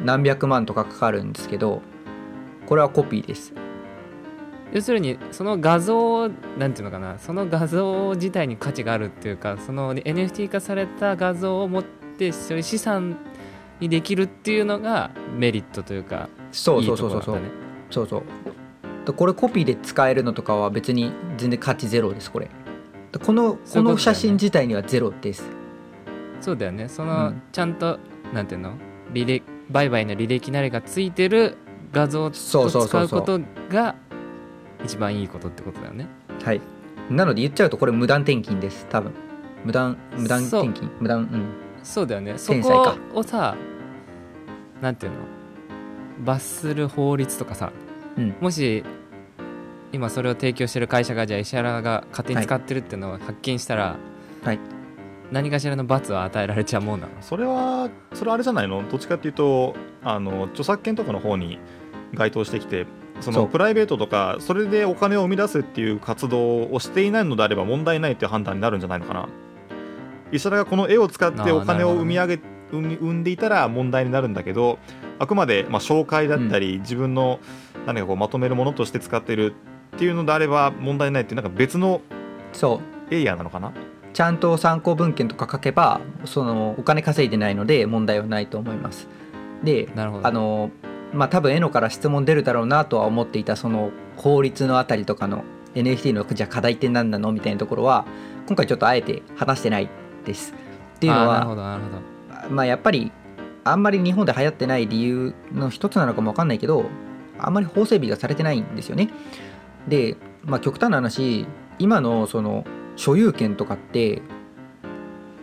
[0.04, 1.82] 何百万とかかかるんですけど
[2.66, 3.54] これはコピーです。
[4.72, 13.18] 要するにその画像なんていうのかなその画像自体に価値があるっていうかその NFT 化された画像を持ってそういう資産
[13.80, 17.24] にできるっていうのがメリットというかそうそうそうそう。
[17.24, 17.42] そうね。
[17.90, 18.24] そうそう
[19.06, 22.46] でこれコピーで使えるのとかは別に全然価値ゼロですこれ。
[22.46, 22.52] で
[23.18, 25.44] このこの写真自体にはゼロです。
[26.42, 26.88] そうだよね。
[26.88, 27.42] その、うん。
[27.52, 28.00] ちゃんと
[28.34, 28.76] なんていうの？
[29.14, 31.58] 履歴売買の履歴なりがついてる
[31.92, 33.96] 画像を使うことが
[34.86, 36.08] 一番いいことってことだよね。
[36.44, 36.62] はい。
[37.10, 38.86] なので言っちゃうとこれ無断転勤です。
[38.90, 39.12] 多分。
[39.66, 40.92] 無断無断転勤。
[41.00, 41.46] 無断うん。
[41.84, 42.38] そうだよね。
[42.38, 43.56] そこをさ
[44.82, 45.18] なんていうの？
[46.26, 47.72] 罰する法律とかさ
[48.18, 48.36] うん。
[48.40, 48.84] もし
[49.92, 53.98] 今それを提供してる会社がじゃあ石原が勝手に使ってるっていうのを発見したら、
[54.44, 54.60] はい。
[55.32, 57.14] 何かしらの罰は与えられちゃうもんなの？
[57.22, 58.84] それはそれはあれじゃないの？
[58.90, 61.60] どっちかっていうとあの著作権とかの方に
[62.16, 62.88] 該当してきて
[63.22, 69.30] そのプライベートとかそれでお金を生み出すっていう活動をしていないのであれば問題ないっていう判断になるんじゃないのかな？
[70.32, 72.40] 石原がこの絵を使ってお金を生み上げ
[72.72, 72.80] 生
[73.14, 74.80] んでいたら問題になるんだけど
[75.20, 77.40] あくまでまあ紹介だったり、自分の
[77.86, 79.54] 何かこうまとめるものとして使ってる
[79.96, 82.02] っていうのであれば問題ないっていうなんか別の
[82.54, 83.14] そう。
[83.14, 83.74] エリアなのかな？
[84.14, 89.08] ちゃんと参考文献とか書けばそのお金稼いでないので問題はないと思います。
[89.64, 90.28] でなるほど。
[90.28, 90.72] あの
[91.14, 98.06] まあ多分絵のから質問出るだろうなとは思っていたその法律のあたりとかの NFT のじゃあ課題って何なのみたいなところは
[98.48, 99.90] 今回ちょっとあえて話してない
[100.26, 100.54] です。
[100.96, 101.90] っていうのあーなるほはどなるほ
[102.48, 102.50] ど。
[102.54, 103.12] まあやっぱり
[103.64, 106.86] あんまり日本で流行ってない理由の一つなのかもわかんないけど
[107.40, 109.10] あんまり法整備がされてないんですよね
[109.90, 111.46] でまあ極端な話
[111.80, 114.22] 今のその所有権とかって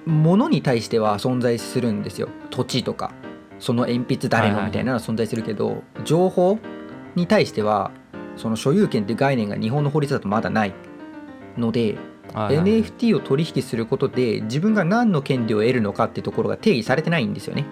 [0.07, 2.29] 物に対しては存在するんですよ。
[2.51, 3.13] 土地とか。
[3.59, 6.59] その鉛筆誰のみたいなのは存在するけど、情報
[7.15, 7.91] に対しては
[8.37, 10.75] その所有権っていう概念が日本の法律だとまだない。
[11.57, 11.97] ので
[12.35, 17.65] NFT を取引することで自分が何の権利を得るのかっていうところが定義されてないんですよね。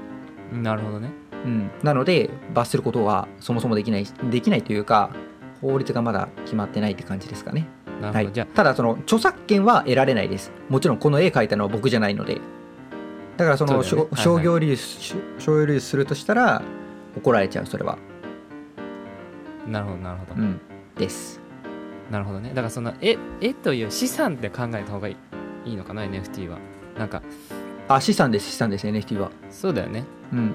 [0.52, 1.10] なるほどね。
[1.44, 5.10] うん、なので罰することはそもそもできないできないというか
[5.64, 7.66] 法律がまだ決まってないって感じですかね。
[7.86, 10.52] はい、なるほど、じゃただその著作権は得られないです。
[10.68, 12.40] もちろんこの絵描いたのは僕じゃないので。
[13.36, 16.62] だからそのそうだよね商商業利用し商するとしたら
[17.16, 17.98] 怒られちゃうそれは。
[19.66, 20.60] あなるほどなるほど、うん、
[20.96, 21.40] です。
[22.10, 25.12] なるほどねだからその絵絵という資産って考えた方がい
[25.64, 26.58] いいいのかな NFT は
[26.98, 27.22] なんか
[27.88, 29.30] あ資産です資産です NFT は。
[29.50, 30.54] そうだよねうん。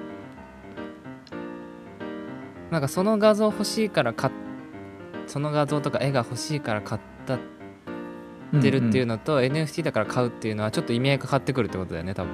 [2.70, 4.34] なんかその画像欲しいから買っ
[5.30, 7.40] その画像とか絵が欲しいから買ったっ
[8.62, 12.32] てるっていうの、のと、NFT だから買うっていうのはちょっと意味合いが変わってくるってことだよね多分。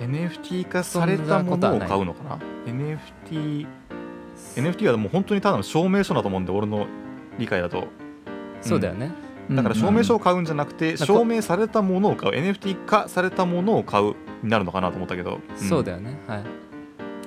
[0.00, 3.68] NFT 化されたものを買うのかな？NFT
[4.56, 6.88] NFT はもう本当にただの証明書だと思うんで俺の
[7.38, 7.86] 理解だと。
[8.62, 9.12] そうだよね、
[9.48, 9.56] うん。
[9.56, 10.98] だから証明書を買うんじゃなくて、ん。
[10.98, 12.34] 証明されたものを買う。
[12.34, 16.18] NFT 化されたものを買うになるのかなと思ったけど、そうだよね。
[16.26, 16.61] はい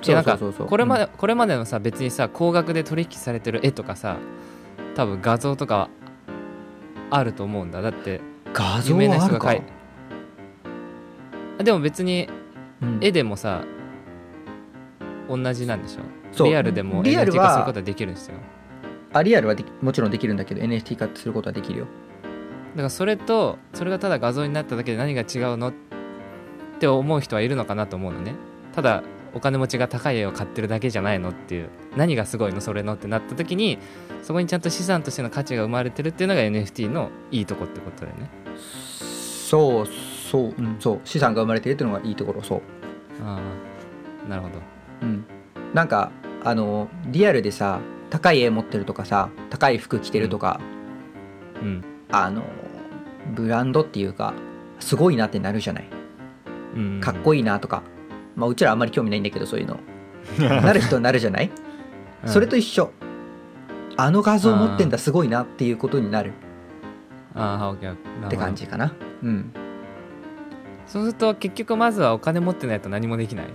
[0.02, 4.18] そういやなんかこれまで、これまでのさ別にさ高額で取引されてる絵とかさ
[4.94, 5.88] 多分画像とかは
[7.10, 7.82] あると思うんだ。
[7.82, 8.20] だって
[8.52, 9.62] 画像有名な人が描い
[11.58, 12.28] あでも別に
[12.82, 12.98] うん。
[13.00, 13.64] 絵でもさ
[15.28, 16.44] 同じなんでしょ？
[16.44, 18.36] リアルでも NFT 化するはことはできるんですよ。
[19.12, 21.86] あリアルはもちろんできるんだけど NFT 化することはできるよ。
[22.72, 25.74] だからそれとそれがただ画像になっただけで何が違うのっ
[26.78, 28.34] て思う人はいるのかなと思うのね。
[28.74, 29.02] ただ
[29.36, 31.68] お金持ちが高い絵を買ってるだけじゃないのっていう。
[31.94, 33.78] 何がすごいのそれのってなった時に
[34.22, 38.30] そこにちゃんと資産としての価値が生まれてるっていうのが NFT のいいとこってことだよね。
[38.56, 41.00] そうそう、うん、そう。
[41.04, 42.62] 資産が生まれているっていうのがいいところそう。
[43.22, 43.38] あ
[44.24, 44.54] あなるほど。
[45.02, 45.26] うん、
[45.74, 46.10] なんか
[46.42, 50.60] あのリアルでさ高い絵持ってるとかさ高い服着てるとか、
[51.60, 51.84] うん。
[52.10, 52.42] あの
[53.34, 54.32] ブランドっていうか
[54.80, 55.88] すごいなってなるじゃない。
[56.74, 57.00] うん。
[57.02, 57.82] かっこいいなとか、
[58.36, 59.80] まあうちらあんまり興味ないんだけどそういうの。
[60.38, 61.50] なる人になるじゃない、
[62.24, 62.28] うん。
[62.28, 62.90] それと一緒。
[63.96, 66.32] あの画像持ってんだすごいなっていうことになる。
[67.34, 68.92] ああって感じかな。
[69.22, 69.52] うん。
[70.86, 73.46] そうすると結局まずはお金持ってないと何もできない？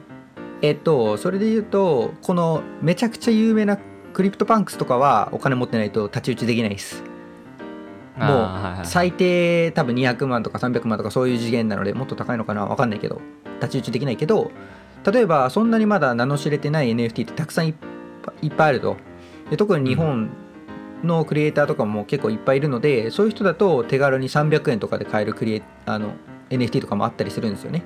[0.62, 3.78] えっとそれで言うとこのめちゃくちゃ有名な
[4.14, 7.04] CryptoPunks とかはお金持ってないと太刀打ちできないです。
[8.18, 12.66] もう最低多分200万とか300万とかそういう次元なのでもっと高いのかな？
[12.66, 13.22] 分かんないけど
[13.62, 14.52] 太刀打ちできないけど
[15.06, 17.76] 例えばそんなにまだ名の知れてない NFT ってたくさんいっ
[18.52, 18.98] ぱいあると。
[19.50, 20.30] で特に日本
[21.04, 26.14] のクリエイターとかも結構いっぱいいるのでそういう人だと手軽に300円とかで買えるクリエイあの
[26.50, 27.84] NFT とかもあったりするんですよね。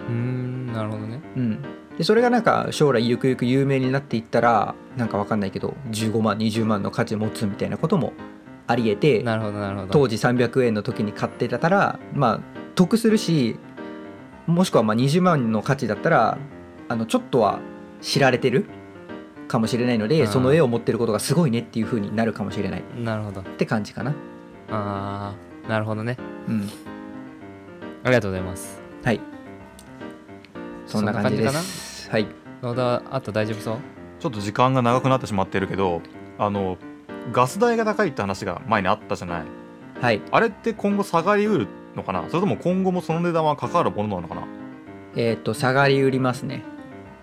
[0.00, 1.20] うーんなるほどね。
[1.36, 1.62] うん。
[1.96, 8.12] でそれがなんか将来ゆくゆく有名になっていったらなんか分かんないけど15万20万の価値持つみたいなことも
[8.68, 12.40] ありえてなるほどなるほど当時300円の時に買ってたらまあ
[12.76, 13.58] 得するし
[14.48, 16.38] もしくはまあ20万の価値だったら
[16.88, 17.60] あのちょっとは
[18.00, 18.66] 知られてる
[19.46, 20.26] かもしれないので、うん。
[20.26, 22.80] その絵を持ってることがすごいねっていう風になるかもしれない。
[22.80, 23.42] っなるほど。
[23.42, 24.10] て感じかな。
[24.70, 25.34] あ
[25.66, 26.16] あなるほどね。
[26.48, 26.68] うん。
[28.04, 28.80] ありがとうございます。
[29.04, 29.20] はい。
[30.86, 32.10] そんな感じです。
[32.10, 32.26] はい。
[32.62, 33.76] 野田あと大丈夫そう？
[34.18, 36.02] ちょっと時間が長くなってしまってるけど
[36.38, 36.76] あの
[37.32, 39.44] ガス代が高いって話が前にあったじゃない？
[40.00, 40.22] はい。
[40.30, 42.22] あれって今後下がりうるのかな？
[42.28, 44.46] それとも今後もその値段は関わるものなのかな？
[45.16, 46.64] えっ、と下がりうりますね。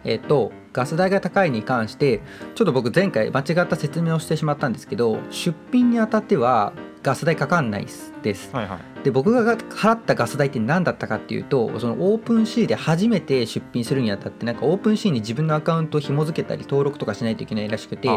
[0.03, 2.21] えっ、とガス代が高いに関して
[2.53, 7.87] ちょっと僕前回間違った説明をしてしまったんですけど出品にあたってはガス代かかんない
[8.23, 8.49] です。
[8.51, 9.03] はいはい。
[9.03, 18.09] で僕が払ったガス代って何だったかっていうとその OpenSea で初めて出品するにあたってなんか OpenSea に自分のアカウントを紐付けたり登録とかしないといけないらしくて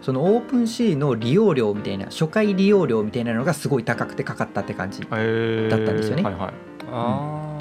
[0.00, 6.22] その OpenSea の利用料みたいな初回利用料みたいなのがすごい高くてかかったって感じだったんですよね。
[6.24, 7.58] はいは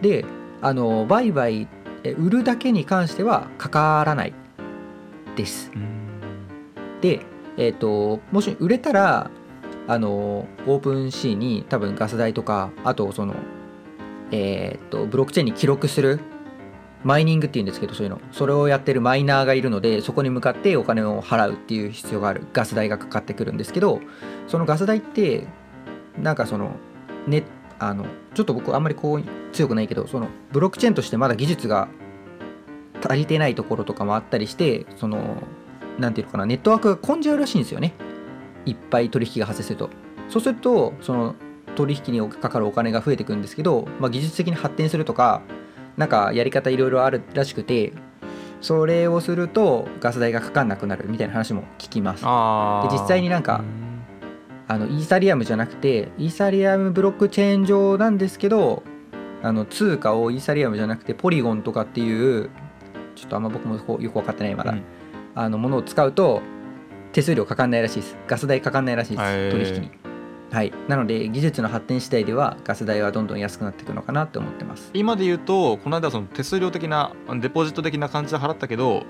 [0.00, 0.02] い。
[0.02, 0.24] で
[0.62, 4.34] あの売買え売るだけに関してはかからない。
[5.36, 5.70] です。
[7.00, 7.20] で、
[7.56, 9.30] えー、ともし売れたら
[9.88, 13.34] あの OpenSea に多分ガス代とかあとその
[14.30, 16.20] えっ、とブロックチェーンに記録する
[17.04, 18.20] マイニングっていうんですけどそういうの。
[18.30, 22.46] それをやってるマイナーがいるのでそこに向かってお金を払うっていう必要がある。
[22.52, 24.00] ガス代がかかってくるんですけど
[24.46, 25.46] そのガス代って
[26.18, 26.76] なんかその
[27.26, 27.42] ね
[27.82, 31.88] あのちょっと僕あんまりこう強くないけどそのブロックチェーンとしてまだ技術が
[33.04, 35.42] 足りてないところとかもあったりしてその
[35.98, 37.94] なんていうのかなネットワークが混んじゃうらしいんですよね。
[38.64, 39.90] いっぱい取引が発生すると。
[40.28, 41.34] そうするとその
[41.74, 45.42] 取引にかかるお金が増えていくんですけど、まあ、技術的に発展するとか
[45.96, 47.92] なんかやり方いろいろあるらしくて
[48.60, 52.22] それをするとガス代がかかんなくなるみたいな話も聞きます。
[52.22, 53.91] で実際になんかうん
[54.72, 58.82] あのイーサリアムじゃなくてイーサリアムブロックチェーン上なんですけど
[59.42, 62.48] あの通貨をイーサリアムじゃなくてポリゴンとかっていう
[63.14, 64.82] ちょっとあんま僕もよく分かってないまだ、うん。
[65.34, 66.40] あのものを使うと
[67.12, 68.16] 手数料かかんないらしいです。
[68.26, 69.90] ガス代かかんないらしいです、取引に。
[70.50, 70.72] はい。
[70.88, 74.90] なので技術の発展次第ではガス代はどんどん安くなっていくのかなって思ってます。
[74.94, 79.04] 今で言うとこの間はその手数料的なデポジット的な感じで払ったけど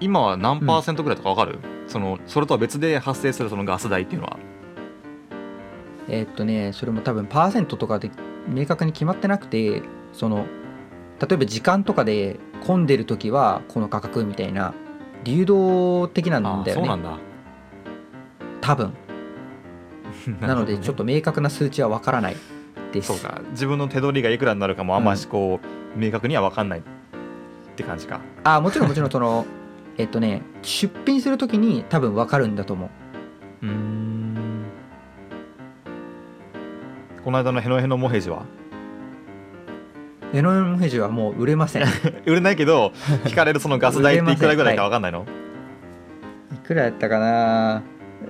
[0.00, 4.38] 今は何パーセントぐらいとかわかる、そのそれとは別で発生するそのガス代っていうのは
[6.08, 8.10] えーっとねそれも多分パーセントとかで
[8.48, 9.82] 明確に決まってなくて
[10.12, 10.46] その
[11.20, 14.74] 例えば時間とかで混んでる時はこの価格みたいな
[15.24, 16.82] 流動的なんあだよね。
[16.82, 17.18] そうなんだ。
[18.60, 18.92] 多分。
[20.40, 22.36] なのでちょっと明確な数値はわからない
[22.92, 23.08] です。
[23.08, 23.40] そうか。
[23.50, 25.60] 自分の手取りがいくらになるかもあんましこ
[25.96, 26.82] う、明確には分かんないっ
[27.76, 28.20] て感じか。
[28.44, 29.46] あもちろんもちろんその
[29.98, 32.90] えっとね出品する時に多分わかるんだと思
[33.62, 33.66] う。
[33.66, 34.11] うん
[37.24, 38.44] この間のヘノヘノモヘジは？
[40.34, 41.82] エノエモヘジはもう売れません。
[41.82, 41.86] い
[42.26, 42.92] 売れないけど
[43.26, 45.26] 引かれるそのガス代っていくらぐらいか分かんないの、
[46.66, 47.82] くらやったかな？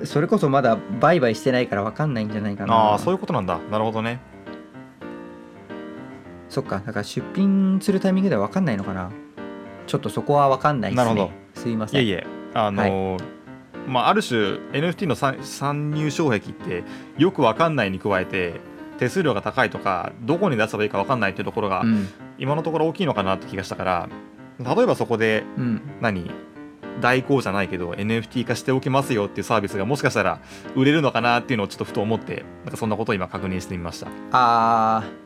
[0.05, 2.74] それこそまだ売買してないからわかんないんじゃないかな。
[2.74, 3.59] ああそういうことなんだ。
[3.70, 4.20] なるほどね。
[6.49, 6.82] そっか。
[6.84, 9.11] だから出品するタイミングでは分かんないのかな。
[9.86, 11.14] ちょっとそこは分かんないですね。
[11.14, 12.03] なるほすいません。
[12.03, 12.26] いえいえ。
[12.55, 13.22] あのー
[13.88, 14.38] まあある種
[14.72, 16.84] NFT の参参入障壁って
[17.18, 18.61] よく分かんないに加えて
[19.03, 22.09] 手数料が高いとかどこに出せばいいか分かんないっていうところがうん。
[22.38, 24.09] 今のところ大きいのかなって気がしたから
[24.61, 25.82] 例えばそこでうん。
[26.00, 26.30] 何
[27.00, 30.40] 代行じゃないけど NFT 化しておきますよっていうサービスがもしかしたら
[30.76, 34.09] 売れるのかなっていうのをちょっとふと思ってなんかそんなことを今確認してみました。
[34.30, 35.22] あー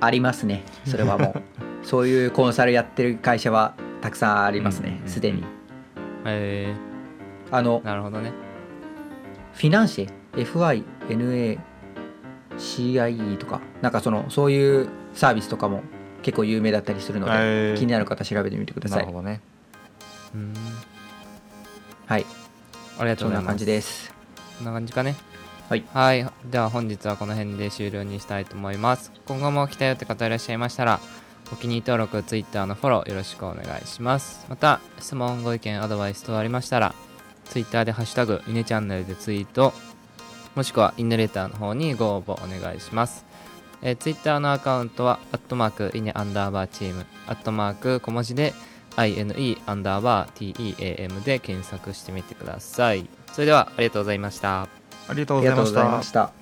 [0.00, 0.64] ありますね。
[0.86, 1.42] それはもう。
[1.86, 5.44] そういうコンサルやってる会社はたくさんありますうんうんうんねすでに。
[6.24, 6.74] え
[7.50, 8.32] あのー、なるほどね。
[9.54, 10.18] フィナンシェ
[12.58, 15.82] FINACIE とかなんかそのそういうサービスとかも
[16.22, 18.98] 結構有名だったりするので、えー気になる方調べてみてください。
[18.98, 19.40] なるほどね。
[20.34, 20.54] うん。
[22.06, 22.26] はい。
[22.98, 24.12] ありがとうんございますじです。
[24.58, 25.14] こんな感じかね。
[25.68, 25.84] はい。
[25.92, 26.26] はい。
[26.50, 29.12] では本日はこの辺で終了にしたいと思います。
[29.26, 30.98] 今後も来たよって方いらっしゃいましたら
[31.52, 34.44] お気に入り登録 Twitter のフォローよろしくお願いします。
[34.48, 36.94] また質問ご意見アドバイス等ありましたら
[37.44, 39.72] Twitter でハッシュタグイネチャンネルでツイート
[40.58, 43.24] もしくはインネレーターの方にご応募お願いします
[43.80, 48.52] えー、Twitter のアカウントは、アットマーク、イネアンダーバーチーム、アットマーク、小文字で、
[48.96, 53.08] INE アンダーバー TEAM で検索してみてください。
[53.32, 54.62] それでは、ありがとうございました。
[54.62, 54.68] あ
[55.14, 56.37] りがとうございました